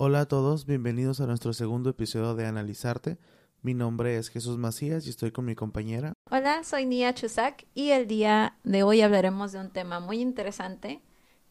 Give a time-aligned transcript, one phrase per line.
[0.00, 3.18] Hola a todos, bienvenidos a nuestro segundo episodio de Analizarte.
[3.62, 6.12] Mi nombre es Jesús Macías y estoy con mi compañera.
[6.30, 11.02] Hola, soy Nia Chusak y el día de hoy hablaremos de un tema muy interesante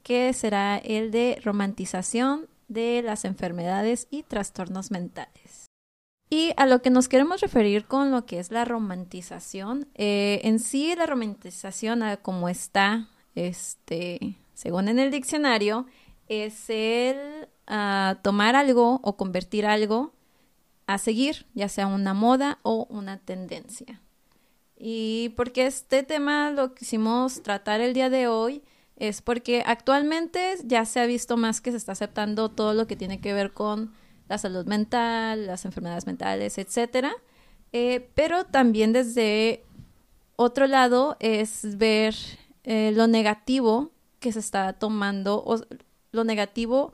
[0.02, 5.66] que será el de romantización de las enfermedades y trastornos mentales.
[6.30, 10.60] Y a lo que nos queremos referir con lo que es la romantización, eh, en
[10.60, 15.86] sí la romantización como está, este, según en el diccionario,
[16.30, 20.14] es el ah, tomar algo o convertir algo
[20.88, 24.02] a seguir, ya sea una moda o una tendencia.
[24.78, 28.64] Y porque este tema lo quisimos tratar el día de hoy
[28.96, 32.96] es porque actualmente ya se ha visto más que se está aceptando todo lo que
[32.96, 33.94] tiene que ver con
[34.28, 37.14] la salud mental, las enfermedades mentales, etcétera.
[37.74, 39.64] Eh, pero también desde
[40.36, 42.16] otro lado es ver
[42.64, 45.60] eh, lo negativo que se está tomando o
[46.12, 46.94] lo negativo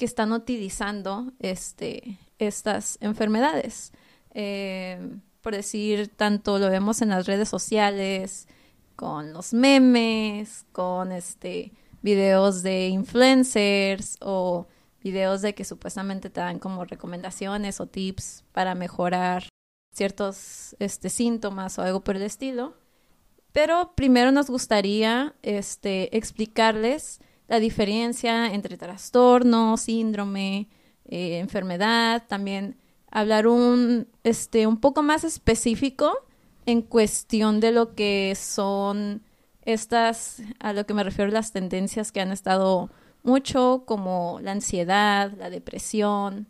[0.00, 3.92] que están utilizando este, estas enfermedades.
[4.32, 4.98] Eh,
[5.42, 8.48] por decir, tanto lo vemos en las redes sociales,
[8.96, 14.68] con los memes, con este videos de influencers o
[15.02, 19.50] videos de que supuestamente te dan como recomendaciones o tips para mejorar
[19.92, 22.72] ciertos este, síntomas o algo por el estilo.
[23.52, 30.68] Pero primero nos gustaría este, explicarles la diferencia entre trastorno, síndrome,
[31.04, 32.76] eh, enfermedad, también
[33.10, 36.16] hablar un, este, un poco más específico
[36.64, 39.22] en cuestión de lo que son
[39.62, 42.88] estas, a lo que me refiero las tendencias que han estado
[43.24, 46.46] mucho, como la ansiedad, la depresión,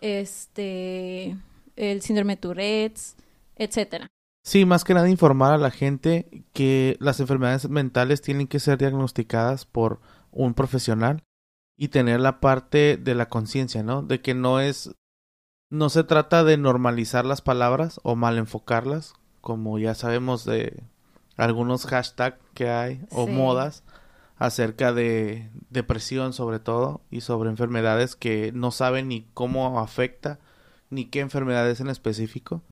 [0.00, 1.36] este,
[1.76, 3.14] el síndrome de Tourette's,
[3.54, 4.08] etcétera.
[4.42, 8.76] Sí, más que nada informar a la gente que las enfermedades mentales tienen que ser
[8.76, 10.00] diagnosticadas por
[10.32, 11.22] un profesional
[11.76, 14.02] y tener la parte de la conciencia, ¿no?
[14.02, 14.94] De que no es,
[15.70, 20.82] no se trata de normalizar las palabras o mal enfocarlas, como ya sabemos de
[21.36, 23.84] algunos hashtags que hay o modas
[24.36, 30.40] acerca de depresión sobre todo y sobre enfermedades que no saben ni cómo afecta
[30.90, 32.62] ni qué enfermedades en específico.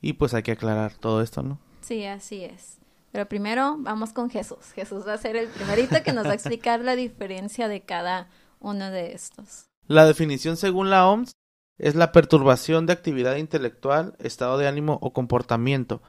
[0.00, 1.58] Y pues hay que aclarar todo esto, ¿no?
[1.80, 2.78] Sí, así es.
[3.14, 4.72] Pero primero vamos con Jesús.
[4.74, 8.28] Jesús va a ser el primerito que nos va a explicar la diferencia de cada
[8.58, 9.66] uno de estos.
[9.86, 11.30] La definición según la OMS
[11.78, 16.02] es la perturbación de actividad intelectual, estado de ánimo o comportamiento,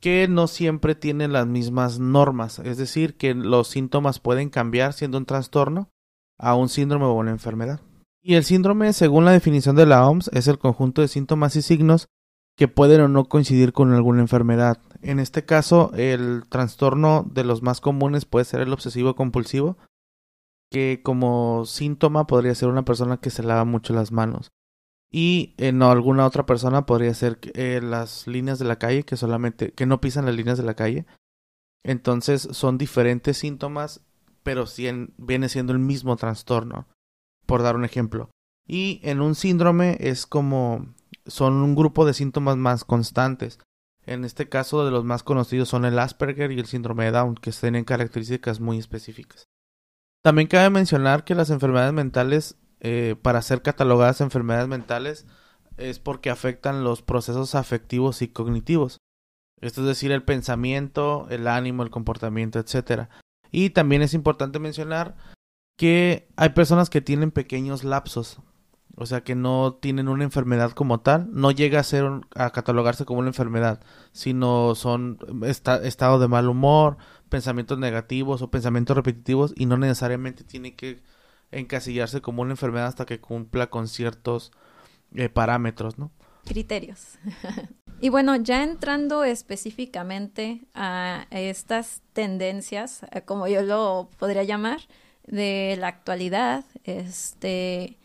[0.00, 5.18] que no siempre tienen las mismas normas, es decir, que los síntomas pueden cambiar siendo
[5.18, 5.90] un trastorno
[6.38, 7.82] a un síndrome o una enfermedad.
[8.22, 11.60] Y el síndrome, según la definición de la OMS, es el conjunto de síntomas y
[11.60, 12.08] signos
[12.56, 14.78] que pueden o no coincidir con alguna enfermedad.
[15.02, 19.76] En este caso, el trastorno de los más comunes puede ser el obsesivo compulsivo,
[20.70, 24.50] que como síntoma podría ser una persona que se lava mucho las manos.
[25.12, 29.72] Y en alguna otra persona podría ser eh, las líneas de la calle, que solamente,
[29.72, 31.06] que no pisan las líneas de la calle.
[31.84, 34.00] Entonces son diferentes síntomas,
[34.42, 34.64] pero
[35.18, 36.88] viene siendo el mismo trastorno,
[37.44, 38.30] por dar un ejemplo.
[38.66, 40.86] Y en un síndrome es como
[41.26, 43.58] son un grupo de síntomas más constantes.
[44.04, 47.34] En este caso, de los más conocidos son el Asperger y el síndrome de Down,
[47.34, 49.48] que tienen características muy específicas.
[50.22, 55.26] También cabe mencionar que las enfermedades mentales, eh, para ser catalogadas enfermedades mentales,
[55.76, 58.98] es porque afectan los procesos afectivos y cognitivos.
[59.60, 63.08] Esto es decir, el pensamiento, el ánimo, el comportamiento, etc.
[63.50, 65.16] Y también es importante mencionar
[65.76, 68.40] que hay personas que tienen pequeños lapsos
[68.96, 73.04] o sea que no tienen una enfermedad como tal, no llega a ser a catalogarse
[73.04, 73.80] como una enfermedad,
[74.12, 76.96] sino son estado de mal humor,
[77.28, 81.02] pensamientos negativos o pensamientos repetitivos y no necesariamente tiene que
[81.52, 84.50] encasillarse como una enfermedad hasta que cumpla con ciertos
[85.14, 86.10] eh, parámetros, ¿no?
[86.44, 87.18] Criterios.
[88.00, 94.80] y bueno, ya entrando específicamente a estas tendencias, eh, como yo lo podría llamar,
[95.26, 97.98] de la actualidad, este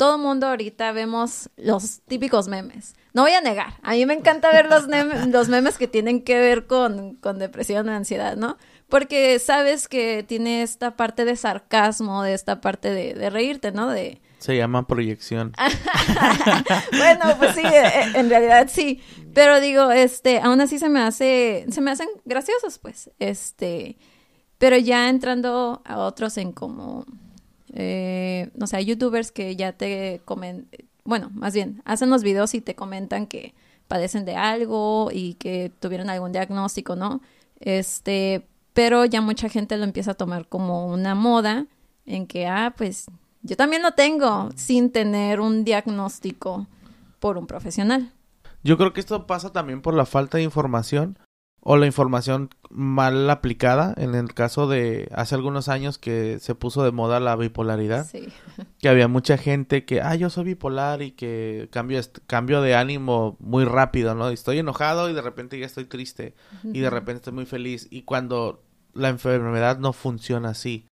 [0.00, 2.94] todo el mundo ahorita vemos los típicos memes.
[3.12, 4.86] No voy a negar, a mí me encanta ver los,
[5.28, 8.56] los memes que tienen que ver con, con depresión o ansiedad, ¿no?
[8.88, 13.90] Porque sabes que tiene esta parte de sarcasmo, de esta parte de, de reírte, ¿no?
[13.90, 14.22] De...
[14.38, 15.52] Se llama proyección.
[16.92, 19.02] bueno, pues sí, e, e, en realidad sí.
[19.34, 23.10] Pero digo, este, aún así se me hace, se me hacen graciosos, pues.
[23.18, 23.98] Este,
[24.56, 27.04] pero ya entrando a otros en como
[27.72, 30.68] eh, no sé, hay youtubers que ya te comentan,
[31.04, 33.54] bueno, más bien, hacen los videos y te comentan que
[33.88, 37.20] padecen de algo y que tuvieron algún diagnóstico, ¿no?
[37.58, 41.66] Este, pero ya mucha gente lo empieza a tomar como una moda
[42.06, 43.06] en que, ah, pues
[43.42, 46.66] yo también lo tengo sin tener un diagnóstico
[47.18, 48.12] por un profesional.
[48.62, 51.18] Yo creo que esto pasa también por la falta de información
[51.62, 53.94] o la información mal aplicada.
[53.96, 58.28] En el caso de hace algunos años que se puso de moda la bipolaridad, Sí.
[58.78, 63.36] que había mucha gente que, ah, yo soy bipolar y que cambio, cambio de ánimo
[63.40, 64.28] muy rápido, ¿no?
[64.30, 66.34] Estoy enojado y de repente ya estoy triste
[66.64, 67.86] y de repente estoy muy feliz.
[67.90, 68.62] Y cuando
[68.94, 70.86] la enfermedad no funciona así,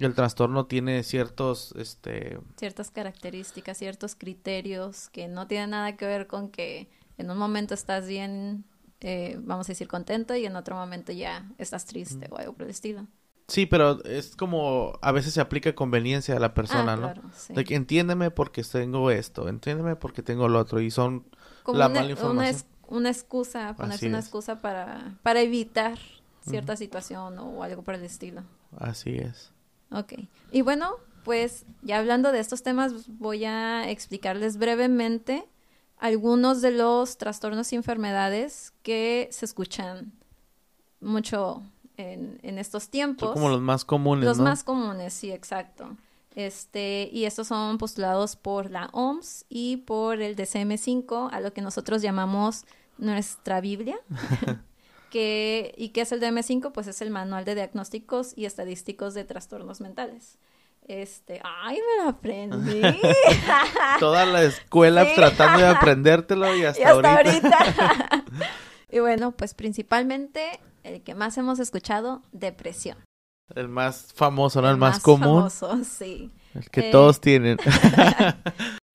[0.00, 6.26] el trastorno tiene ciertos, este, Ciertas características, ciertos criterios que no tienen nada que ver
[6.26, 8.64] con que en un momento estás bien,
[9.04, 12.62] eh, vamos a decir, contento y en otro momento ya estás triste o algo por
[12.64, 13.06] el estilo.
[13.46, 17.02] Sí, pero es como a veces se aplica conveniencia a la persona, Ah, ¿no?
[17.12, 17.52] claro, sí.
[17.52, 21.24] De que entiéndeme porque tengo esto, entiéndeme porque tengo lo otro y son
[21.62, 22.56] Como la una, mala una, información.
[22.56, 24.24] es- una excusa, ponerse Así una es.
[24.24, 25.98] excusa para, para evitar
[26.40, 28.42] cierta situación o algo por el estilo.
[28.78, 29.52] así es.
[29.90, 30.14] Ok.
[30.52, 30.90] Y bueno,
[31.24, 35.46] pues ya hablando de estos temas, voy a explicarles brevemente
[36.04, 40.12] algunos de los trastornos y enfermedades que se escuchan
[41.00, 41.62] mucho
[41.96, 43.28] en, en estos tiempos.
[43.28, 44.44] Son como los más comunes, Los ¿no?
[44.44, 45.96] más comunes, sí, exacto.
[46.34, 51.62] Este, y estos son postulados por la OMS y por el DCM5, a lo que
[51.62, 52.66] nosotros llamamos
[52.98, 53.96] nuestra Biblia.
[55.10, 56.72] que, ¿Y qué es el DCM5?
[56.72, 60.36] Pues es el Manual de Diagnósticos y Estadísticos de Trastornos Mentales.
[60.86, 62.80] Este, ay, me lo aprendí.
[64.00, 65.12] Toda la escuela Sí.
[65.14, 67.58] tratando de aprendértelo y hasta, y hasta ahorita.
[67.58, 68.24] ahorita.
[68.90, 72.98] y bueno, pues principalmente el que más hemos escuchado, depresión.
[73.54, 74.68] El más famoso, ¿no?
[74.68, 75.50] El, El más, común.
[75.50, 76.30] famoso, sí.
[76.54, 77.58] El que Eh, todos tienen.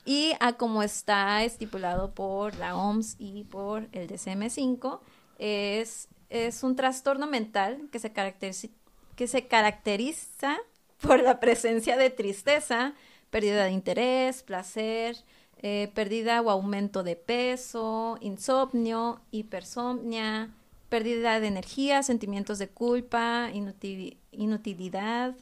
[0.05, 5.01] Y a como está estipulado por la OMS y por el DCM5,
[5.37, 8.69] es, es un trastorno mental que se, caracteriza,
[9.15, 10.57] que se caracteriza
[11.01, 12.93] por la presencia de tristeza,
[13.29, 15.17] pérdida de interés, placer,
[15.61, 20.49] eh, pérdida o aumento de peso, insomnio, hipersomnia,
[20.89, 25.35] pérdida de energía, sentimientos de culpa, inutil- inutilidad.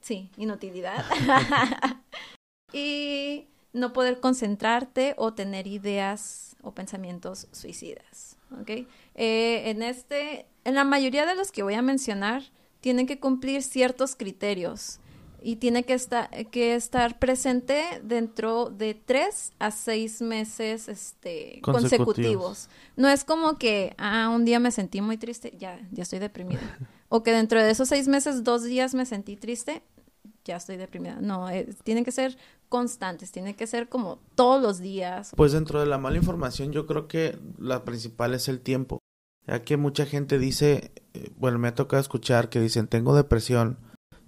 [0.00, 1.04] Sí, inutilidad.
[2.72, 8.36] y no poder concentrarte o tener ideas o pensamientos suicidas.
[8.60, 8.70] ¿ok?
[9.14, 12.42] Eh, en este, en la mayoría de los que voy a mencionar,
[12.80, 15.00] tienen que cumplir ciertos criterios
[15.40, 22.06] y tiene que estar, que estar presente dentro de tres a seis meses este, Consecutivos.
[22.06, 22.68] consecutivos.
[22.96, 26.60] No es como que, ah, un día me sentí muy triste, ya, ya estoy deprimida.
[27.08, 29.82] o que dentro de esos seis meses, dos días me sentí triste,
[30.44, 31.18] ya estoy deprimida.
[31.20, 32.36] No, eh, tienen que ser
[32.68, 35.32] constantes, tienen que ser como todos los días.
[35.36, 38.97] Pues dentro de la mala información yo creo que la principal es el tiempo.
[39.48, 43.78] Ya que mucha gente dice, eh, bueno, me ha tocado escuchar que dicen, tengo depresión.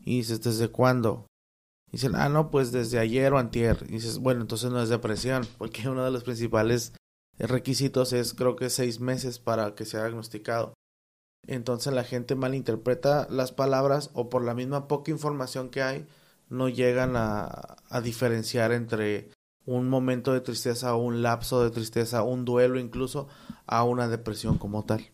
[0.02, 1.26] Y dices, ¿desde cuándo?
[1.92, 3.84] Dicen, ah, no, pues desde ayer o antier.
[3.88, 6.94] Y dices, bueno, entonces no es depresión, porque uno de los principales
[7.38, 10.74] requisitos es creo que seis meses para que sea diagnosticado.
[11.46, 16.06] Entonces la gente malinterpreta las palabras o por la misma poca información que hay,
[16.48, 19.30] no llegan a, diferenciar entre
[19.64, 23.28] un momento de tristeza o un lapso de tristeza, un duelo incluso,
[23.70, 25.06] a una depresión como tal.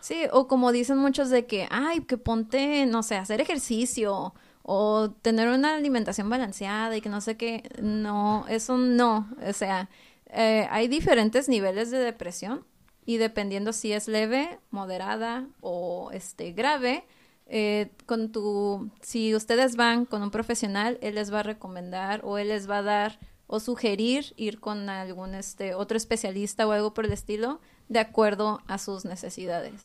[0.00, 5.10] Sí, o como dicen muchos de que, ay, que ponte, no sé, hacer ejercicio o
[5.22, 7.62] tener una alimentación balanceada y que no sé qué.
[7.80, 9.28] No, eso no.
[9.46, 9.90] O sea,
[10.26, 12.64] eh, hay diferentes niveles de depresión
[13.04, 17.04] y dependiendo si es leve, moderada o este grave,
[17.46, 22.38] eh, con tu, si ustedes van con un profesional, él les va a recomendar o
[22.38, 26.94] él les va a dar o sugerir ir con algún este otro especialista o algo
[26.94, 27.60] por el estilo
[27.92, 29.82] de acuerdo a sus necesidades.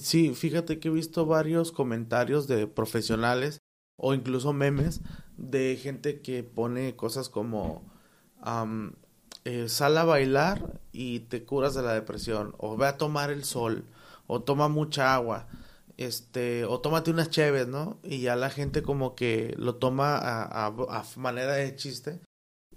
[0.00, 3.58] Sí, fíjate que he visto varios comentarios de profesionales
[3.96, 5.00] o incluso memes
[5.36, 7.82] de gente que pone cosas como
[9.44, 13.44] eh, sal a bailar y te curas de la depresión o ve a tomar el
[13.44, 13.86] sol
[14.26, 15.48] o toma mucha agua
[15.96, 17.98] este o tómate unas cheves, ¿no?
[18.04, 22.20] Y ya la gente como que lo toma a- a manera de chiste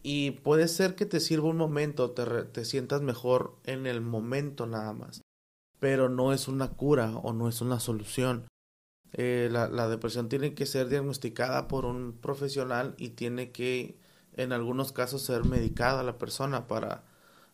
[0.03, 4.01] y puede ser que te sirva un momento, te, re- te sientas mejor en el
[4.01, 5.21] momento nada más
[5.79, 8.45] pero no es una cura o no es una solución.
[9.13, 13.97] Eh, la, la depresión tiene que ser diagnosticada por un profesional y tiene que,
[14.37, 17.03] en algunos casos, ser medicada la persona para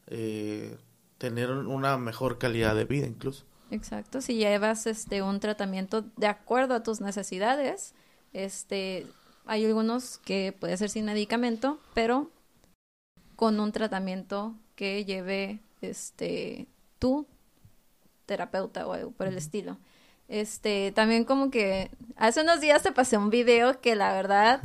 [0.07, 0.75] eh,
[1.17, 3.45] tener un- una mejor calidad de vida incluso.
[3.71, 7.93] Exacto, si llevas este un tratamiento de acuerdo a tus necesidades,
[8.33, 9.07] este
[9.45, 12.29] hay algunos que puede ser sin medicamento, pero
[13.37, 16.67] con un tratamiento que lleve este
[16.99, 17.25] tu
[18.25, 19.77] terapeuta o algo por el estilo.
[20.27, 24.61] Este, también como que hace unos días te pasé un video que la verdad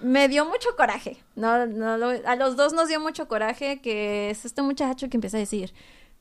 [0.00, 1.18] me dio mucho coraje.
[1.36, 5.16] No, no lo- a los dos nos dio mucho coraje que es este muchacho que
[5.16, 5.72] empieza a decir,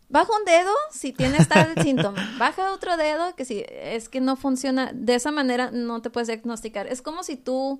[0.08, 4.36] baja un dedo si tienes tal síntoma, baja otro dedo que si es que no
[4.36, 6.86] funciona, de esa manera no te puedes diagnosticar.
[6.88, 7.80] Es como si tú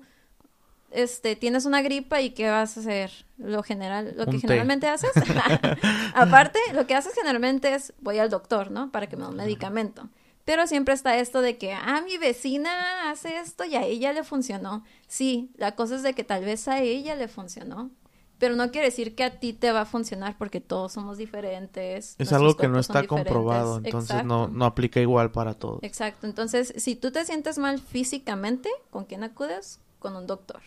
[0.90, 3.10] este tienes una gripa y qué vas a hacer?
[3.38, 4.40] Lo general, lo Un que té.
[4.42, 5.10] generalmente haces.
[6.14, 8.90] Aparte, lo que haces generalmente es voy al doctor, ¿no?
[8.90, 10.08] Para que me dé un medicamento.
[10.44, 14.22] Pero siempre está esto de que, ah, mi vecina hace esto y a ella le
[14.22, 14.84] funcionó.
[15.08, 17.90] Sí, la cosa es de que tal vez a ella le funcionó,
[18.38, 22.14] pero no quiere decir que a ti te va a funcionar porque todos somos diferentes.
[22.18, 25.80] Es algo que no está comprobado, entonces no, no aplica igual para todos.
[25.82, 29.80] Exacto, entonces si tú te sientes mal físicamente, ¿con quién acudes?
[29.98, 30.60] Con un doctor.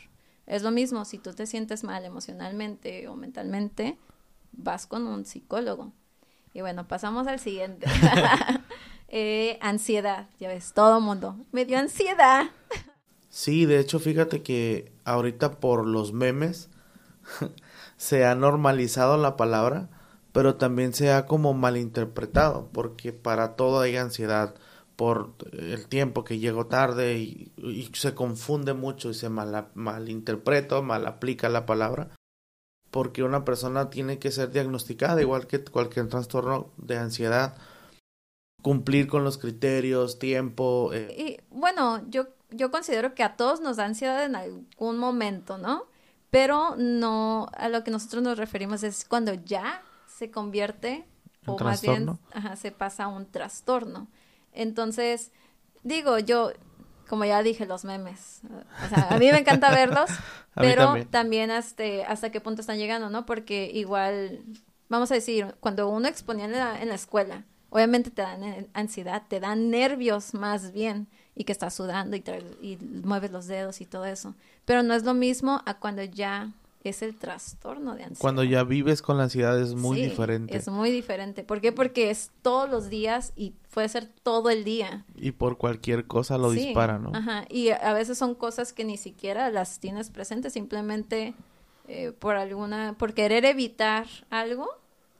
[0.50, 3.98] Es lo mismo, si tú te sientes mal emocionalmente o mentalmente,
[4.51, 5.94] vas con un psicólogo.
[6.56, 7.88] Y bueno, pasamos al siguiente.
[9.12, 11.36] Eh, ansiedad, ya ves, todo mundo.
[11.51, 12.51] Me dio ansiedad.
[13.29, 16.70] Sí, de hecho, fíjate que ahorita por los memes
[17.98, 19.89] se ha normalizado la palabra,
[20.32, 24.53] pero también se ha como malinterpretado, porque para todo hay ansiedad
[25.00, 30.82] por el tiempo que llego tarde y, y se confunde mucho y se mal, malinterpreta,
[30.82, 32.10] mal aplica la palabra,
[32.91, 37.56] porque una persona tiene que ser diagnosticada, igual que cualquier trastorno de ansiedad,
[38.62, 40.91] cumplir con los criterios, tiempo.
[40.91, 45.58] eh, Y bueno, yo, yo considero que a todos nos da ansiedad en algún momento,
[45.58, 45.86] ¿no?
[46.29, 51.06] Pero no, a lo que nosotros nos referimos es cuando ya se convierte,
[51.48, 54.10] ¿Un o más bien, ajá, se pasa a un trastorno.
[54.59, 55.31] Entonces,
[55.83, 56.51] digo, yo,
[57.07, 58.41] como ya dije, los memes,
[58.85, 60.09] o sea, a mí me encanta verlos,
[60.53, 61.07] pero también.
[61.07, 63.25] también hasta, hasta qué punto están llegando, ¿no?
[63.25, 64.43] Porque igual,
[64.89, 69.23] vamos a decir, cuando uno exponía en la, en la escuela, obviamente te dan ansiedad,
[69.29, 72.23] te dan nervios más bien, y que estás sudando y,
[72.61, 74.35] y mueves los dedos y todo eso.
[74.65, 76.51] Pero no es lo mismo a cuando ya
[76.83, 78.21] es el trastorno de ansiedad.
[78.21, 80.55] Cuando ya vives con la ansiedad es muy Sí, diferente.
[80.55, 81.43] Es muy diferente.
[81.43, 81.71] ¿Por qué?
[81.71, 85.05] Porque es todos los días y puede ser todo el día.
[85.15, 87.12] Y por cualquier cosa lo Sí, dispara, ¿no?
[87.13, 87.45] Ajá.
[87.50, 91.33] Y a veces son cosas que ni siquiera las tienes presentes, simplemente
[91.88, 94.69] eh, por alguna, por querer evitar algo,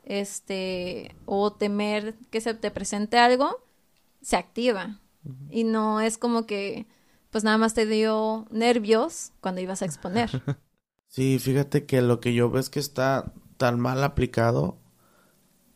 [0.06, 3.64] este, o temer que se te presente algo,
[4.22, 5.00] se activa.
[5.50, 6.88] Y no es como que,
[7.30, 10.30] pues nada más te dio nervios cuando ibas a exponer.
[11.10, 14.78] Sí, fíjate que lo que yo veo es que está tan mal aplicado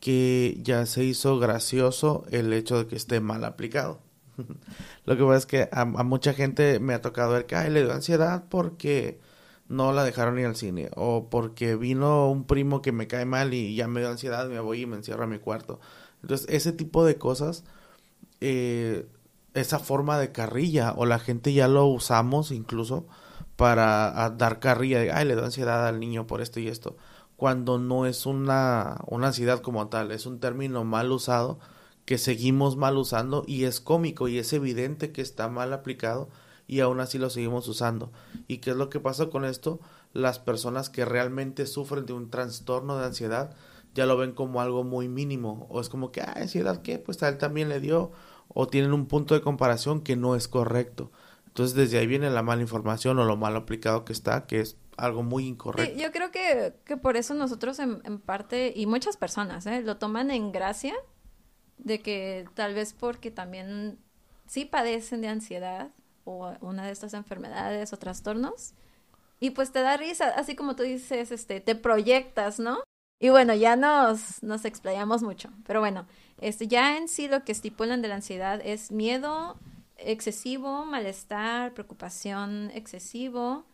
[0.00, 4.00] que ya se hizo gracioso el hecho de que esté mal aplicado.
[5.06, 7.82] Lo que pasa es que a, mucha gente me ha tocado ver que ay, le
[7.82, 9.20] dio ansiedad porque
[9.68, 13.54] no la dejaron ir al cine o porque vino un primo que me cae mal
[13.54, 15.80] y ya me dio ansiedad, me voy y me encierro a mi cuarto.
[16.22, 17.64] Entonces, ese tipo de cosas,
[18.40, 19.06] eh,
[19.54, 23.06] esa forma de carrilla o la gente ya lo usamos incluso
[23.56, 26.96] para dar carrilla de, ay, le da ansiedad al niño por esto y esto,
[27.36, 31.58] cuando no es una, una ansiedad como tal, es un término mal usado
[32.04, 36.28] que seguimos mal usando y es cómico y es evidente que está mal aplicado
[36.66, 38.12] y aún así lo seguimos usando.
[38.46, 39.80] ¿Y qué es lo que pasa con esto?
[40.12, 43.54] Las personas que realmente sufren de un trastorno de ansiedad
[43.94, 46.98] ya lo ven como algo muy mínimo o es como que, ah, ansiedad, ¿qué?
[46.98, 48.12] Pues a él también le dio
[48.48, 51.10] o tienen un punto de comparación que no es correcto.
[51.54, 54.76] Entonces desde ahí viene la mala información o lo mal aplicado que está, que es
[54.96, 55.96] algo muy incorrecto.
[55.96, 59.80] yo creo que, que por eso nosotros en, en parte, y muchas personas, ¿eh?
[59.82, 60.94] lo toman en gracia,
[61.78, 64.00] de que tal vez porque también
[64.48, 65.92] sí padecen de ansiedad
[66.24, 68.74] o una de estas enfermedades o trastornos,
[69.38, 72.80] y pues te da risa, así como tú dices, este, te proyectas, ¿no?
[73.20, 76.08] Y bueno, ya nos, nos explayamos mucho, pero bueno,
[76.40, 79.56] este, ya en sí lo que estipulan de la ansiedad es miedo
[79.96, 83.64] excesivo, malestar, preocupación excesivo,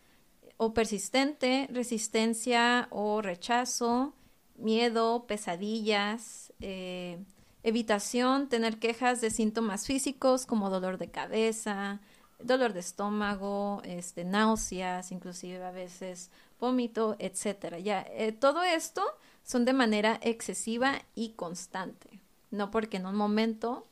[0.62, 4.12] o persistente, resistencia o rechazo,
[4.56, 7.18] miedo, pesadillas, eh,
[7.62, 12.00] evitación, tener quejas de síntomas físicos como dolor de cabeza,
[12.38, 17.78] dolor de estómago, este, náuseas, inclusive a veces vómito, etcétera.
[17.78, 19.02] Ya, eh, todo esto
[19.42, 23.86] son de manera excesiva y constante, no porque en un momento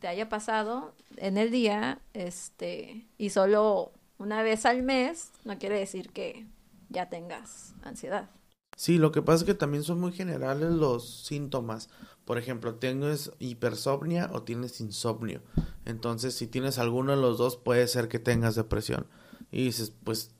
[0.00, 5.78] te haya pasado en el día, este, y solo una vez al mes, no quiere
[5.78, 6.46] decir que
[6.88, 8.30] ya tengas ansiedad.
[8.76, 11.90] Sí, lo que pasa es que también son muy generales los síntomas.
[12.24, 15.42] Por ejemplo, tienes hipersomnia o tienes insomnio.
[15.84, 19.06] Entonces, si tienes alguno de los dos, puede ser que tengas depresión.
[19.52, 20.34] Y dices, pues,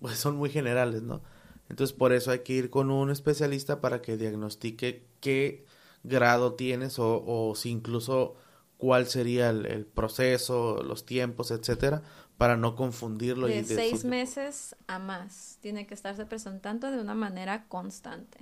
[0.00, 1.22] pues son muy generales, ¿no?
[1.68, 5.64] Entonces, por eso hay que ir con un especialista para que diagnostique qué
[6.02, 8.36] grado tienes o, o si incluso
[8.78, 12.02] cuál sería el, el proceso, los tiempos, etcétera,
[12.38, 13.46] para no confundirlo.
[13.46, 15.58] De y de seis su- meses a más.
[15.60, 18.38] Tiene que estarse presentando de una manera constante.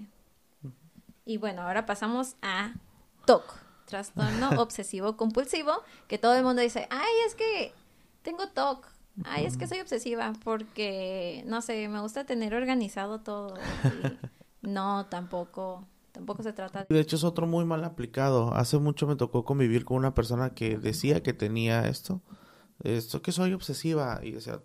[1.25, 2.75] Y bueno, ahora pasamos a
[3.27, 3.45] TOC,
[3.87, 5.73] trastorno obsesivo compulsivo,
[6.09, 7.73] que todo el mundo dice, ay, es que
[8.23, 8.87] tengo TOC,
[9.25, 13.55] ay, es que soy obsesiva porque, no sé, me gusta tener organizado todo.
[13.85, 14.19] Y
[14.69, 16.95] no, tampoco, tampoco se trata de...
[16.95, 18.55] De hecho, es otro muy mal aplicado.
[18.55, 22.23] Hace mucho me tocó convivir con una persona que decía que tenía esto.
[22.83, 24.21] Esto que soy obsesiva.
[24.23, 24.63] Y decía,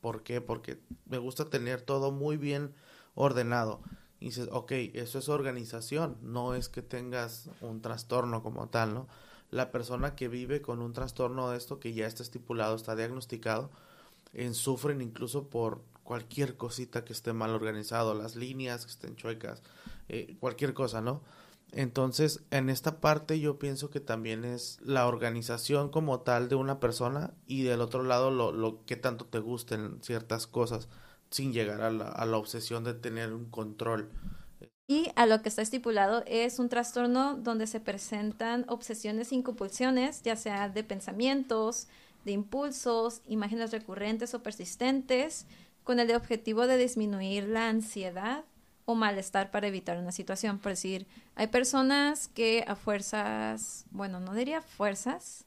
[0.00, 0.40] ¿por qué?
[0.40, 2.74] Porque me gusta tener todo muy bien
[3.14, 3.80] ordenado.
[4.18, 6.18] Y dices, ok, eso es organización.
[6.20, 9.08] No es que tengas un trastorno como tal, ¿no?
[9.50, 13.70] La persona que vive con un trastorno de esto, que ya está estipulado, está diagnosticado,
[14.32, 19.62] en, sufren incluso por cualquier cosita que esté mal organizado, las líneas que estén chuecas,
[20.08, 21.22] eh, cualquier cosa, ¿no?
[21.72, 26.80] Entonces, en esta parte yo pienso que también es la organización como tal de una
[26.80, 30.88] persona y del otro lado lo, lo que tanto te gusten ciertas cosas
[31.30, 34.10] sin llegar a la, a la obsesión de tener un control.
[34.86, 40.22] Y a lo que está estipulado es un trastorno donde se presentan obsesiones y compulsiones,
[40.22, 41.88] ya sea de pensamientos,
[42.26, 45.46] de impulsos, imágenes recurrentes o persistentes,
[45.84, 48.44] con el objetivo de disminuir la ansiedad
[48.84, 50.58] o malestar para evitar una situación.
[50.58, 55.44] Por decir, hay personas que a fuerzas, bueno, no diría fuerzas,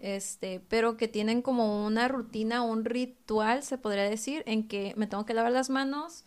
[0.00, 5.06] este, pero que tienen como una rutina, un ritual, se podría decir, en que me
[5.06, 6.24] tengo que lavar las manos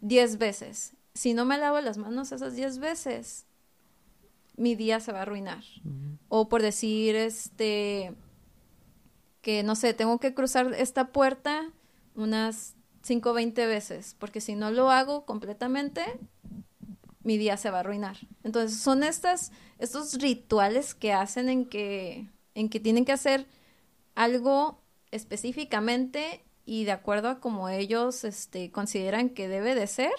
[0.00, 0.94] 10 veces.
[1.14, 3.46] Si no me lavo las manos esas 10 veces,
[4.56, 5.64] mi día se va a arruinar.
[6.28, 8.14] O por decir, este,
[9.40, 11.72] que no sé, tengo que cruzar esta puerta
[12.14, 16.04] unas 5 o 20 veces, porque si no lo hago completamente,
[17.22, 18.16] mi día se va a arruinar.
[18.44, 23.46] Entonces, son estas, estos rituales que hacen en que, en que tienen que hacer
[24.14, 30.12] algo específicamente y de acuerdo a como ellos este, consideran que debe de ser,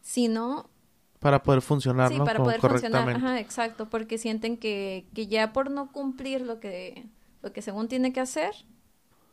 [0.00, 0.70] si no,
[1.18, 2.24] Para poder funcionar, sí, ¿no?
[2.24, 7.06] para poder funcionar, ajá, exacto, porque sienten que, que ya por no cumplir lo que,
[7.42, 8.52] lo que según tiene que hacer,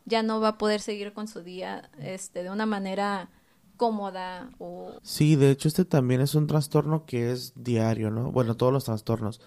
[0.06, 3.30] ya no va a poder seguir con su día este, de una manera
[3.78, 8.32] cómoda o Sí, de hecho este también es un trastorno que es diario, ¿no?
[8.32, 9.42] Bueno, todos los trastornos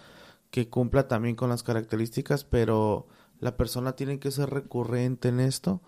[0.51, 3.07] que cumpla también con las características, pero
[3.39, 5.81] la persona tiene que ser recurrente en esto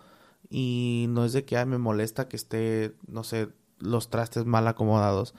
[0.50, 3.50] y no es de que "Ay, me molesta que esté, no sé,
[3.80, 5.34] los trastes mal acomodados.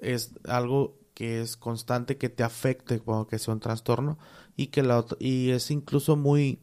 [0.00, 4.18] Es algo que es constante que te afecte cuando que sea un trastorno
[4.56, 6.60] y que la y es incluso muy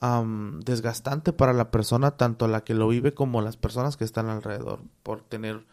[0.00, 4.28] am, desgastante para la persona, tanto la que lo vive como las personas que están
[4.28, 5.66] alrededor, por tener,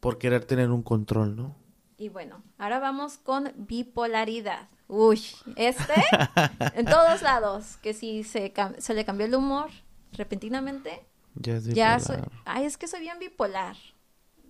[0.00, 1.56] por querer tener un control, ¿no?
[1.96, 4.68] Y bueno, ahora vamos con bipolaridad.
[4.88, 5.22] Uy,
[5.56, 5.92] este
[6.74, 9.70] en todos lados, que si se, se le cambió el humor
[10.12, 13.76] repentinamente, Ya es ya soy, ay, es que soy bien bipolar.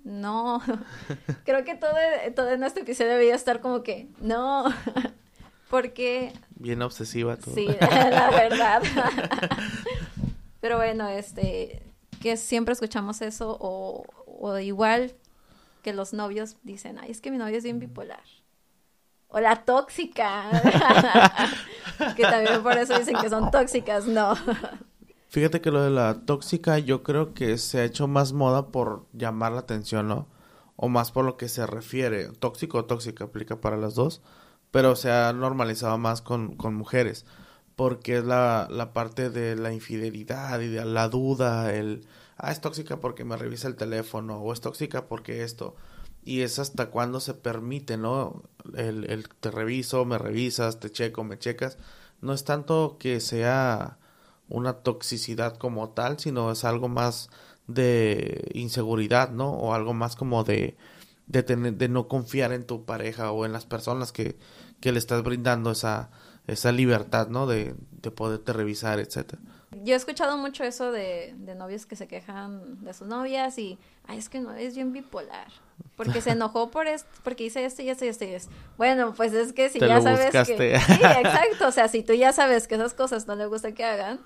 [0.04, 0.62] No,
[1.44, 1.92] creo que todo,
[2.34, 4.64] todo en este episodio debería estar como que, no,
[5.70, 7.52] porque Bien obsesiva tú.
[7.54, 8.82] Sí, la verdad.
[10.60, 11.82] Pero bueno, este,
[12.20, 15.14] que siempre escuchamos eso o, o igual
[15.82, 18.22] que los novios dicen, ay, es que mi novio es bien bipolar.
[19.28, 20.50] O la tóxica.
[22.16, 24.34] que también por eso dicen que son tóxicas, no.
[25.28, 29.06] Fíjate que lo de la tóxica yo creo que se ha hecho más moda por
[29.12, 30.26] llamar la atención, ¿no?
[30.76, 32.28] O más por lo que se refiere.
[32.32, 34.20] Tóxico o tóxica aplica para las dos,
[34.70, 37.26] pero se ha normalizado más con, con mujeres,
[37.76, 42.06] porque es la, la parte de la infidelidad y de la duda, el,
[42.36, 45.76] ah, es tóxica porque me revisa el teléfono, o es tóxica porque esto.
[46.22, 48.42] Y es hasta cuando se permite, ¿no?
[48.76, 51.78] El, el te reviso, me revisas, te checo, me checas.
[52.20, 53.98] No es tanto que sea
[54.50, 57.30] una toxicidad como tal, sino es algo más
[57.66, 59.50] de inseguridad, ¿no?
[59.52, 60.76] O algo más como de,
[61.30, 64.36] de, tener, de no confiar en tu pareja o en las personas que,
[64.80, 66.10] que le estás brindando esa,
[66.46, 67.46] esa libertad, ¿no?
[67.46, 69.40] De, de poderte revisar, etcétera.
[69.84, 73.78] Yo he escuchado mucho eso de, de novios que se quejan de sus novias y,
[74.08, 75.46] ay, es que no es bien bipolar.
[75.96, 78.52] Porque se enojó por esto, porque hice esto y esto y esto y esto.
[78.76, 80.56] Bueno, pues es que si Te ya sabes buscaste.
[80.56, 80.80] que...
[80.80, 81.68] Sí, exacto.
[81.68, 84.18] O sea, si tú ya sabes que esas cosas no le gusta que hagan,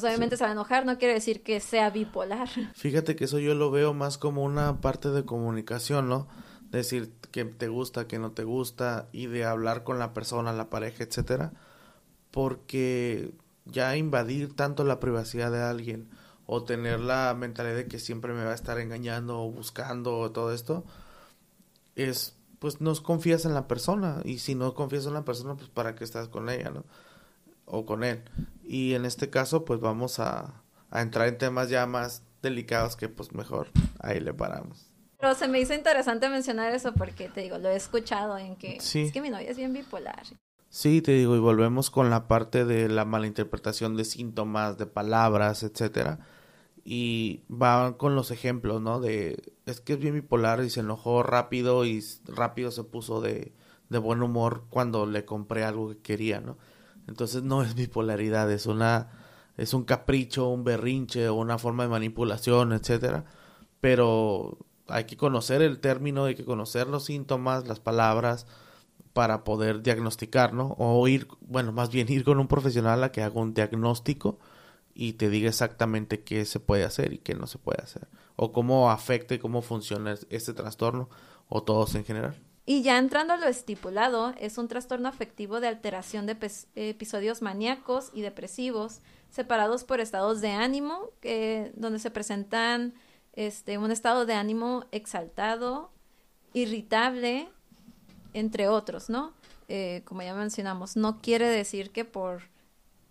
[0.00, 0.84] pues obviamente se va a enojar.
[0.84, 2.48] No quiere decir que sea bipolar.
[2.74, 6.28] Fíjate que eso yo lo veo más como una parte de comunicación, ¿no?
[6.70, 10.68] Decir que te gusta, que no te gusta y de hablar con la persona, la
[10.68, 11.52] pareja, etcétera,
[12.30, 13.32] porque
[13.64, 16.10] ya invadir tanto la privacidad de alguien
[16.44, 20.30] o tener la mentalidad de que siempre me va a estar engañando o buscando o
[20.30, 20.84] todo esto
[21.94, 25.70] es pues no confías en la persona y si no confías en la persona pues
[25.70, 26.84] para qué estás con ella, ¿no?
[27.66, 28.22] O con él.
[28.64, 33.08] Y en este caso pues vamos a a entrar en temas ya más delicados que
[33.08, 33.68] pues mejor
[34.00, 34.90] ahí le paramos.
[35.18, 38.76] Pero se me hizo interesante mencionar eso porque te digo, lo he escuchado en que
[38.76, 40.22] es que mi novia es bien bipolar.
[40.68, 45.62] Sí, te digo, y volvemos con la parte de la malinterpretación de síntomas, de palabras,
[45.62, 46.18] etcétera.
[46.84, 49.00] Y va con los ejemplos, ¿no?
[49.00, 53.52] De, es que es bien bipolar y se enojó rápido y rápido se puso de,
[53.88, 56.58] de buen humor cuando le compré algo que quería, ¿no?
[57.06, 59.10] Entonces no es bipolaridad, es una
[59.56, 63.24] es un capricho, un berrinche o una forma de manipulación, etcétera.
[63.80, 68.46] Pero hay que conocer el término, hay que conocer los síntomas, las palabras
[69.12, 70.74] para poder diagnosticar, ¿no?
[70.78, 74.38] O ir, bueno, más bien ir con un profesional a que haga un diagnóstico
[74.94, 78.08] y te diga exactamente qué se puede hacer y qué no se puede hacer.
[78.36, 81.08] O cómo afecta y cómo funciona este trastorno
[81.48, 82.36] o todos en general.
[82.68, 86.36] Y ya entrando a lo estipulado, es un trastorno afectivo de alteración de
[86.74, 91.10] episodios maníacos y depresivos, separados por estados de ánimo,
[91.74, 92.94] donde se presentan
[93.34, 95.92] este, un estado de ánimo exaltado,
[96.54, 97.48] irritable,
[98.32, 99.32] entre otros, ¿no?
[99.68, 102.42] Eh, como ya mencionamos, no quiere decir que por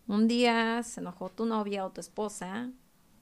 [0.07, 2.71] un día se enojó tu novia o tu esposa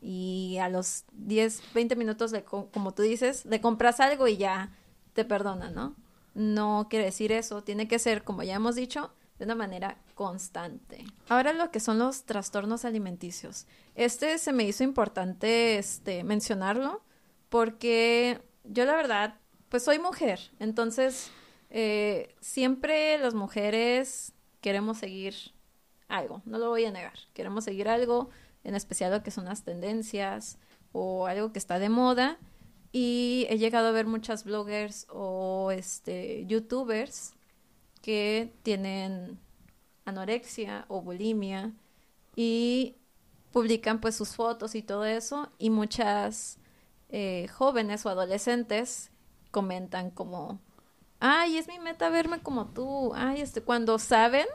[0.02, 4.72] y a los 10, 20 minutos, como tú dices, le compras algo y ya
[5.14, 5.96] te perdona, ¿no?
[6.34, 11.06] No quiere decir eso, tiene que ser, como ya hemos dicho, de una manera constante.
[11.30, 13.66] Ahora lo que son los trastornos alimenticios.
[13.96, 17.04] Este se me hizo importante este, mencionarlo
[17.50, 21.32] porque yo la verdad, pues soy mujer, entonces
[21.70, 25.36] eh, siempre las mujeres queremos seguir
[26.08, 28.30] algo, no lo voy a negar, queremos seguir algo,
[28.64, 30.58] en especial lo que son las tendencias
[30.92, 32.38] o algo que está de moda
[32.96, 37.34] y he llegado a ver muchas bloggers o este youtubers
[38.04, 39.40] que tienen
[40.06, 41.74] anorexia o bulimia
[42.36, 42.96] y
[43.52, 45.52] publican pues sus fotos y todo eso.
[45.58, 46.60] Y muchas
[47.10, 49.10] eh, jóvenes o adolescentes
[49.50, 50.60] comentan como
[51.20, 53.12] ay es mi meta verme como tú.
[53.16, 54.46] Ay este cuando saben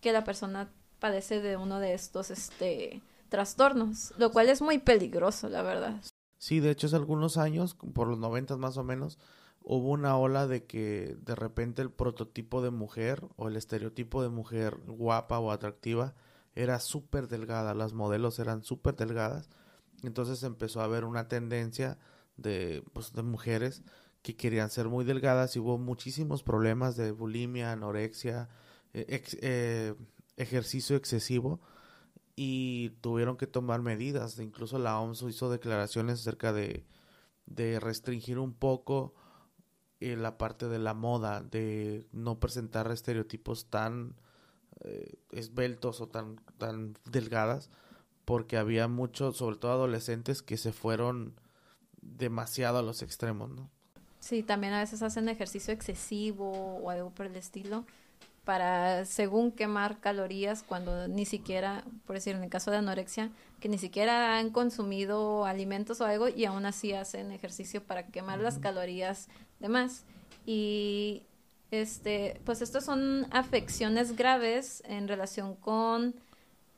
[0.00, 5.48] que la persona padece de uno de estos este trastornos lo cual es muy peligroso
[5.48, 5.94] la verdad
[6.40, 9.18] Sí, de hecho hace algunos años, por los noventas más o menos,
[9.62, 14.30] hubo una ola de que de repente el prototipo de mujer o el estereotipo de
[14.30, 16.14] mujer guapa o atractiva
[16.54, 19.50] era súper delgada, las modelos eran súper delgadas,
[20.02, 21.98] entonces empezó a haber una tendencia
[22.38, 23.82] de, pues, de mujeres
[24.22, 28.48] que querían ser muy delgadas y hubo muchísimos problemas de bulimia, anorexia,
[28.94, 29.94] eh, eh,
[30.38, 31.60] ejercicio excesivo
[32.42, 34.38] y tuvieron que tomar medidas.
[34.38, 36.86] Incluso la OMS hizo declaraciones acerca de,
[37.44, 39.12] de restringir un poco
[40.00, 44.14] eh, la parte de la moda, de no presentar estereotipos tan
[44.84, 47.68] eh, esbeltos o tan, tan delgadas,
[48.24, 51.38] porque había muchos, sobre todo adolescentes, que se fueron
[52.00, 53.68] demasiado a los extremos, ¿no?
[54.18, 57.84] Sí, también a veces hacen ejercicio excesivo o algo por el estilo
[58.44, 63.68] para según quemar calorías cuando ni siquiera, por decir en el caso de anorexia, que
[63.68, 68.58] ni siquiera han consumido alimentos o algo y aún así hacen ejercicio para quemar las
[68.58, 69.28] calorías
[69.60, 70.04] de más.
[70.46, 71.22] Y
[71.70, 76.14] este, pues estos son afecciones graves en relación con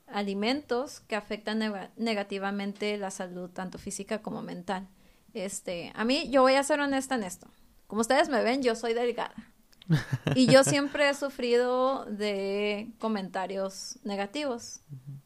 [0.08, 4.88] alimentos que afectan negativamente la salud tanto física como mental.
[5.32, 7.48] Este, a mí yo voy a ser honesta en esto.
[7.86, 9.51] Como ustedes me ven, yo soy delgada.
[10.34, 14.80] Y yo siempre he sufrido de comentarios negativos,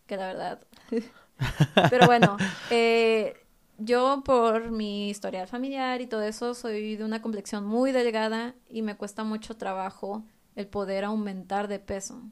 [0.07, 0.61] que la verdad.
[1.90, 2.37] Pero bueno,
[2.71, 3.35] eh,
[3.79, 8.83] yo por mi historial familiar y todo eso soy de una complexión muy delgada y
[8.83, 12.23] me cuesta mucho trabajo el poder aumentar de peso.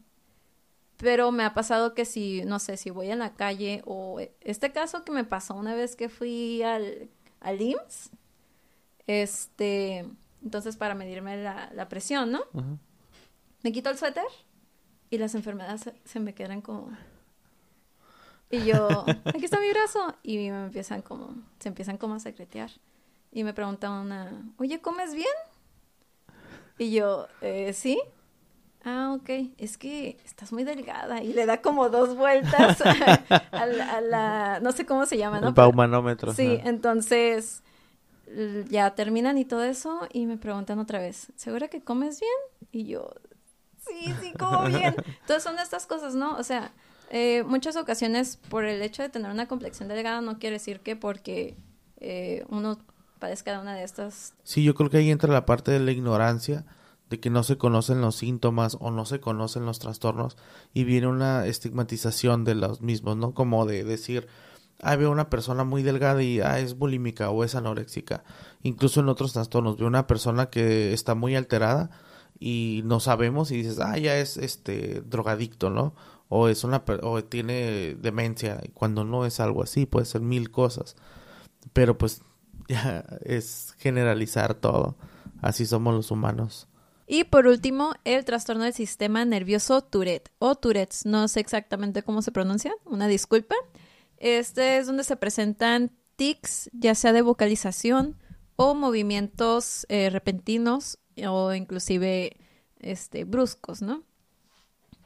[0.97, 4.73] Pero me ha pasado que si, no sé, si voy en la calle o este
[4.73, 7.11] caso que me pasó una vez que fui al,
[7.41, 8.11] al IMSS,
[9.07, 10.07] este,
[10.45, 12.43] entonces, para medirme la, presión, ¿no?
[13.63, 14.25] Me quito el suéter
[15.11, 16.91] y las enfermedades se, me quedan como...
[18.51, 20.15] Y yo, aquí está mi brazo.
[20.23, 22.71] Y me empiezan como, se empiezan como a secretear.
[23.33, 25.27] Y me pregunta una, oye, ¿comes bien?
[26.79, 28.01] Y yo, eh, ¿sí?
[28.85, 32.81] Ah, ok, es que estás muy delgada y le da como dos vueltas
[33.53, 35.49] a, la, no sé cómo se llama, ¿no?
[35.49, 36.35] El baumanómetro.
[36.35, 37.63] Sí, entonces
[38.69, 42.71] ya terminan y todo eso y me preguntan otra vez, ¿segura que comes bien?
[42.73, 43.11] Y yo,
[43.87, 44.95] sí, sí, como bien.
[45.21, 46.37] Entonces son estas cosas, ¿no?
[46.37, 46.73] O sea,
[47.11, 50.97] eh, muchas ocasiones por el hecho de tener una complexión delgada no quiere decir que
[50.97, 51.57] porque
[51.99, 52.79] eh, uno
[53.19, 54.35] padezca de una de estas.
[54.43, 56.65] Sí, yo creo que ahí entra la parte de la ignorancia
[57.11, 60.37] de que no se conocen los síntomas o no se conocen los trastornos
[60.73, 63.35] y viene una estigmatización de los mismos, ¿no?
[63.35, 64.27] Como de decir,
[64.83, 68.25] ah, veo una persona muy delgada y ah, es bulímica o es anoréxica.
[68.63, 71.91] Incluso en otros trastornos, veo una persona que está muy alterada
[72.39, 75.95] y no sabemos y dices, ah, ya es este drogadicto, ¿no?
[76.29, 80.97] O es una o tiene demencia, cuando no es algo así, puede ser mil cosas.
[81.73, 82.23] Pero pues
[82.69, 84.97] ya es generalizar todo.
[85.43, 86.69] Así somos los humanos.
[87.07, 92.23] Y por último, el trastorno del sistema nervioso Tourette o Tourette's, no sé exactamente cómo
[92.23, 93.55] se pronuncia, una disculpa.
[94.19, 98.17] Este es donde se presentan tics, ya sea de vocalización
[98.57, 102.37] o movimientos eh, repentinos o inclusive
[102.81, 104.03] este, bruscos, ¿no?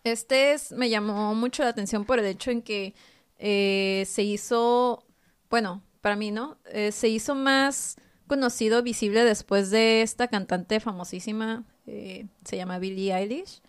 [0.04, 2.94] Este es, me llamó mucho la atención por el hecho en que
[3.38, 5.04] eh, se hizo,
[5.50, 6.58] bueno, para mí, ¿no?
[6.66, 13.62] Eh, se hizo más conocido, visible después de esta cantante famosísima, se llama Billie Eilish,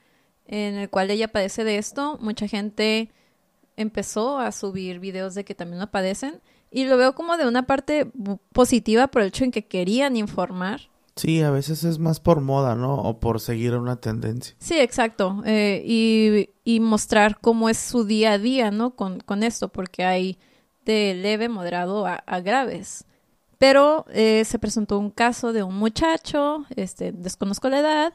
[0.46, 2.18] en el cual ella padece de esto.
[2.20, 3.10] Mucha gente
[3.80, 7.66] empezó a subir videos de que también lo padecen y lo veo como de una
[7.66, 8.12] parte
[8.52, 10.90] positiva por el hecho en que querían informar.
[11.16, 12.96] Sí, a veces es más por moda, ¿no?
[12.96, 14.56] O por seguir una tendencia.
[14.60, 15.42] Sí, exacto.
[15.46, 18.96] Eh, y, y, mostrar cómo es su día a día, ¿no?
[18.96, 20.38] Con, con esto, porque hay
[20.86, 23.06] de leve, moderado a, graves.
[23.58, 28.14] Pero eh, se presentó un caso de un muchacho, este, desconozco la edad,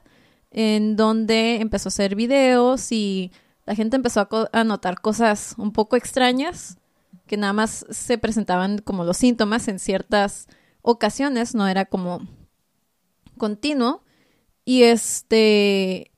[0.50, 3.33] en donde empezó a hacer videos y
[3.66, 6.79] la gente empezó a, notar cosas un poco extrañas,
[7.27, 10.48] que nada más se presentaban como los síntomas en ciertas
[10.83, 12.27] ocasiones, no era como
[13.38, 14.03] continuo.
[14.66, 16.12] Y este,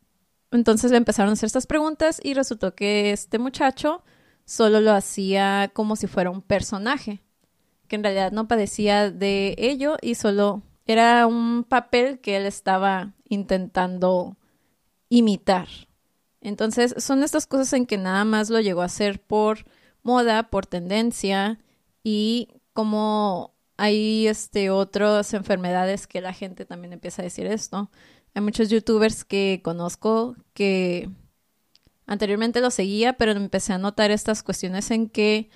[0.51, 4.03] entonces le empezaron a hacer estas preguntas y resultó que este muchacho
[4.45, 7.23] solo lo hacía como si fuera un personaje,
[7.89, 13.15] que en realidad no padecía de ello y solo era un papel que él estaba
[13.29, 14.37] intentando
[15.09, 15.69] imitar.
[16.41, 19.65] Entonces son estas cosas en que nada más lo llegó a hacer por
[20.03, 21.59] moda, por tendencia
[22.05, 27.91] y como hay este otras enfermedades que la gente también empieza a decir esto.
[28.35, 31.11] Hay muchos youtubers que conozco que
[32.07, 35.51] Anteriormente lo seguía, pero empecé a notar estas cuestiones en que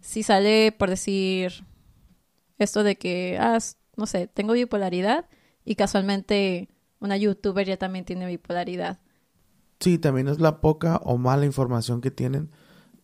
[0.00, 1.64] si sale por decir
[2.58, 3.58] esto de que, ah,
[3.96, 5.26] no sé, tengo bipolaridad
[5.64, 6.68] y casualmente
[7.00, 8.98] una youtuber ya también tiene bipolaridad.
[9.84, 12.50] Sí, también es la poca o mala información que tienen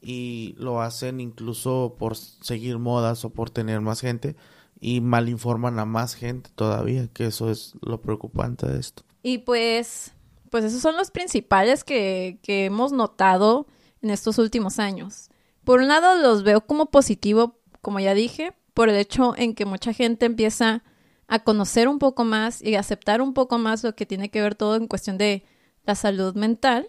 [0.01, 4.35] y lo hacen incluso por seguir modas o por tener más gente
[4.81, 9.03] y mal informan a más gente todavía, que eso es lo preocupante de esto.
[9.23, 10.14] Y pues
[10.49, 13.66] pues esos son los principales que, que hemos notado
[14.01, 15.29] en estos últimos años.
[15.64, 19.66] Por un lado los veo como positivo, como ya dije, por el hecho en que
[19.66, 20.83] mucha gente empieza
[21.29, 24.55] a conocer un poco más y aceptar un poco más lo que tiene que ver
[24.55, 25.45] todo en cuestión de
[25.85, 26.88] la salud mental.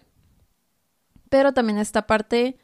[1.28, 2.58] Pero también esta parte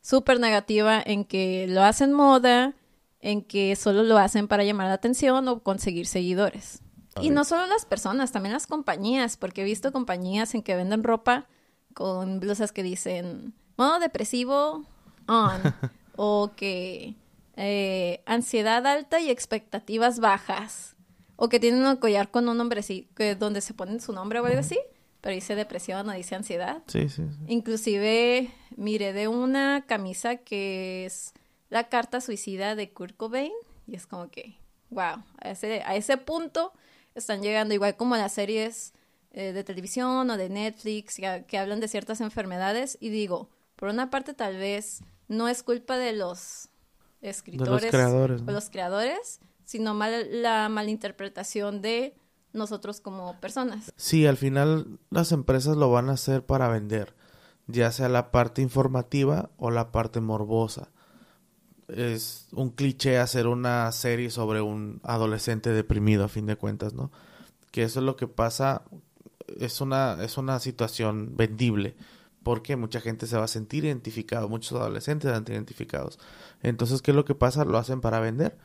[0.00, 2.74] súper negativa en que lo hacen moda,
[3.20, 6.82] en que solo lo hacen para llamar la atención o conseguir seguidores.
[7.20, 11.04] Y no solo las personas, también las compañías, porque he visto compañías en que venden
[11.04, 11.46] ropa
[11.94, 14.84] con blusas que dicen modo depresivo
[15.26, 15.62] on
[16.16, 17.14] o que
[17.56, 20.96] eh, ansiedad alta y expectativas bajas
[21.36, 24.40] o que tienen un collar con un nombre así, que donde se ponen su nombre
[24.40, 24.78] o algo así,
[25.24, 26.82] pero dice depresión o dice ansiedad.
[26.86, 27.38] Sí, sí, sí.
[27.46, 31.32] Inclusive miré de una camisa que es
[31.70, 33.50] la carta suicida de Kurt Cobain
[33.86, 34.58] y es como que,
[34.90, 36.74] wow, a ese, a ese punto
[37.14, 38.92] están llegando, igual como las series
[39.30, 42.98] eh, de televisión o de Netflix que, hablan de ciertas enfermedades.
[43.00, 46.68] Y digo, por una parte tal vez no es culpa de los
[47.22, 52.14] escritores creadores, o los creadores, sino mal, la malinterpretación de
[52.54, 53.92] nosotros como personas.
[53.96, 57.14] Sí, al final las empresas lo van a hacer para vender,
[57.66, 60.90] ya sea la parte informativa o la parte morbosa
[61.88, 67.10] es un cliché hacer una serie sobre un adolescente deprimido a fin de cuentas, ¿no?
[67.70, 68.82] Que eso es lo que pasa,
[69.58, 71.96] es una, es una situación vendible,
[72.42, 76.18] porque mucha gente se va a sentir identificado, muchos adolescentes se sentir identificados.
[76.62, 77.64] Entonces, ¿qué es lo que pasa?
[77.64, 78.56] Lo hacen para vender.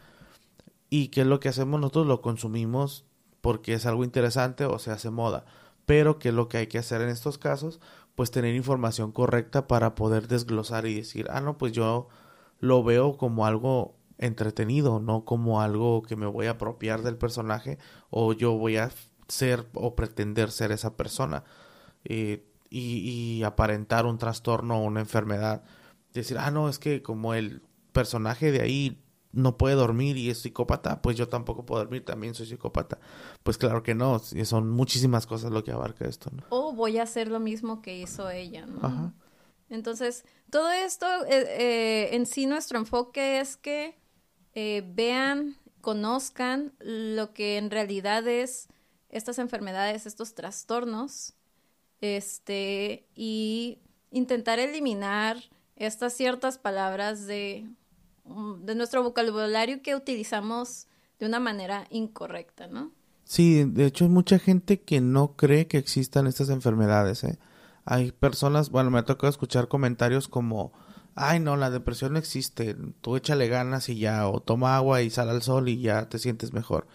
[0.90, 2.08] ¿Y qué es lo que hacemos nosotros?
[2.08, 3.06] Lo consumimos
[3.42, 5.46] porque es algo interesante o se hace moda.
[5.86, 7.80] Pero, ¿qué es lo que hay que hacer en estos casos?
[8.16, 12.10] Pues tener información correcta para poder desglosar y decir, ah, no, pues yo
[12.60, 17.80] lo veo como algo entretenido, no como algo que me voy a apropiar del personaje
[18.10, 18.92] o yo voy a
[19.30, 21.44] ser o pretender ser esa persona
[22.04, 25.64] eh, y, aparentar un trastorno o una enfermedad.
[26.14, 30.40] Decir, ah, no, es que como el personaje de ahí no puede dormir y es
[30.40, 33.00] psicópata, pues yo tampoco puedo dormir, también soy psicópata.
[33.44, 36.44] Pues claro que no, son muchísimas cosas lo que abarca esto, ¿no?
[36.50, 38.80] O voy a hacer lo mismo que hizo ella, ¿no?
[38.86, 39.14] Ajá.
[39.70, 43.98] Entonces, todo esto, eh, eh, en sí nuestro enfoque es que
[44.54, 48.68] eh, vean, conozcan lo que en realidad es
[49.10, 51.34] estas enfermedades, estos trastornos,
[52.02, 53.80] este, y
[54.12, 55.38] intentar eliminar
[55.76, 57.68] estas ciertas palabras de
[58.30, 62.92] Mm, de nuestro vocabulario que utilizamos de una manera incorrecta, ¿no?
[63.30, 67.24] Sí, de hecho hay mucha gente que no cree que existan estas enfermedades.
[67.24, 67.38] ¿eh?
[67.86, 70.74] Hay personas, bueno, me ha tocado escuchar comentarios como,
[71.14, 75.12] ay no, la depresión no existe, tú échale ganas y ya, o toma agua y
[75.12, 76.88] sal al sol y ya te sientes mejor.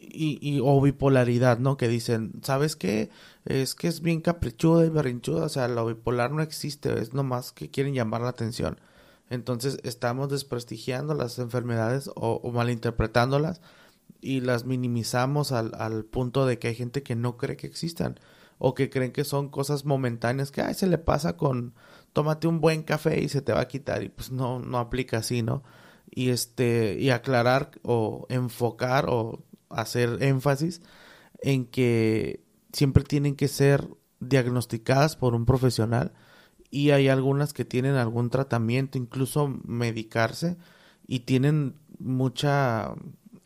[0.00, 1.76] Y, y o bipolaridad, ¿no?
[1.76, 3.10] Que dicen, ¿sabes qué?
[3.44, 7.52] Es que es bien caprichuda y berrinchuda, o sea, lo bipolar no existe, es nomás
[7.52, 8.80] que quieren llamar la atención.
[9.30, 13.60] Entonces estamos desprestigiando las enfermedades o, malinterpretándolas
[14.22, 18.18] y las minimizamos al, al, punto de que hay gente que no cree que existan
[18.58, 21.74] o que creen que son cosas momentáneas que ay, se le pasa con
[22.12, 25.18] tómate un buen café y se te va a quitar y pues no no aplica
[25.18, 25.64] así, ¿no?
[26.10, 30.82] Y este y aclarar o enfocar o hacer énfasis
[31.40, 33.88] en que siempre tienen que ser
[34.20, 36.12] diagnosticadas por un profesional
[36.70, 40.56] y hay algunas que tienen algún tratamiento, incluso medicarse
[41.06, 42.94] y tienen mucha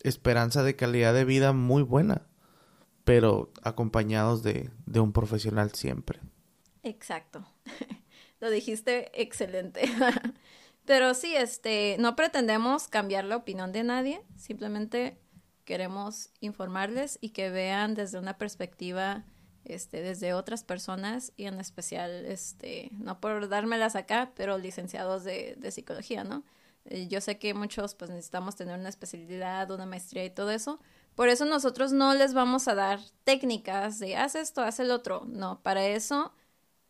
[0.08, 2.26] esperanza de calidad de vida muy buena,
[3.04, 6.20] pero acompañados de, de un profesional siempre.
[6.82, 7.46] Exacto.
[8.40, 9.82] Lo dijiste excelente.
[10.84, 15.18] pero sí, este, no pretendemos cambiar la opinión de nadie, simplemente
[15.64, 19.24] queremos informarles y que vean desde una perspectiva
[19.64, 25.56] este, desde otras personas y en especial, este, no por dármelas acá, pero licenciados de,
[25.58, 26.44] de psicología, ¿no?
[26.88, 30.80] Eh, yo sé que muchos pues necesitamos tener una especialidad, una maestría y todo eso.
[31.14, 35.24] Por eso nosotros no les vamos a dar técnicas de haz esto, haz el otro.
[35.26, 36.32] No, para eso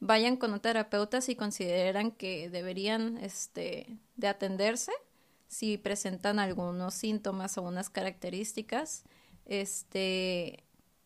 [0.01, 4.93] vayan con un terapeuta si consideran que deberían este, de atenderse,
[5.47, 9.05] si presentan algunos síntomas o unas características.
[9.45, 10.65] Este,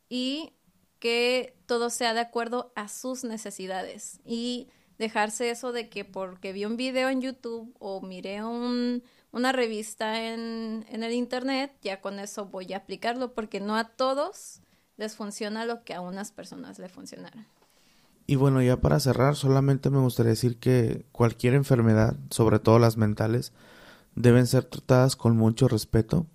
[0.09, 0.55] y
[0.98, 4.68] que todo sea de acuerdo a sus necesidades y
[5.00, 10.32] dejarse eso de que porque vi un video en YouTube o miré un, una revista
[10.32, 14.60] en, el Internet, ya con eso voy a aplicarlo porque no a todos
[14.96, 17.48] les funciona lo que a unas personas le funcionará.
[18.26, 22.96] Y bueno, ya para cerrar, solamente me gustaría decir que cualquier enfermedad, sobre todo las
[22.96, 23.52] mentales,
[24.14, 26.26] deben ser tratadas con mucho respeto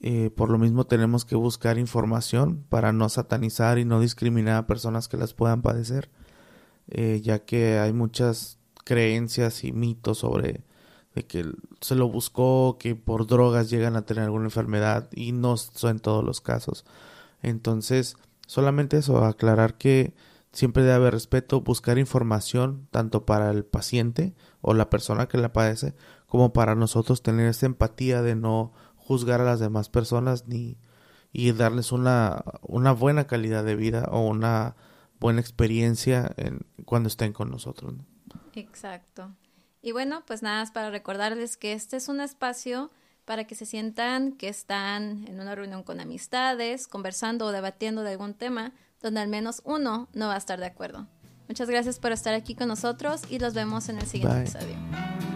[0.00, 4.66] eh, por lo mismo tenemos que buscar información para no satanizar y no discriminar a
[4.66, 6.10] personas que las puedan padecer,
[6.88, 10.64] eh, ya que hay muchas creencias y mitos sobre
[11.14, 15.56] de que se lo buscó, que por drogas llegan a tener alguna enfermedad y no
[15.56, 16.84] son todos los casos.
[17.42, 20.14] Entonces, solamente eso, aclarar que
[20.52, 25.54] siempre debe haber respeto, buscar información tanto para el paciente o la persona que la
[25.54, 25.94] padece,
[26.26, 30.76] como para nosotros tener esa empatía de no juzgar a las demás personas ni
[31.32, 34.76] y darles una, una buena calidad de vida o una
[35.20, 37.94] buena experiencia en, cuando estén con nosotros.
[38.54, 39.34] Exacto.
[39.82, 42.90] Y bueno, pues nada más para recordarles que este es un espacio
[43.24, 48.12] para que se sientan que están en una reunión con amistades, conversando o debatiendo de
[48.12, 51.06] algún tema donde al menos uno no va a estar de acuerdo.
[51.48, 55.35] Muchas gracias por estar aquí con nosotros y los vemos en el siguiente episodio.